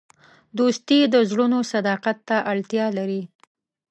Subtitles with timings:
[0.57, 3.21] دوستي د زړونو صداقت ته اړتیا لري.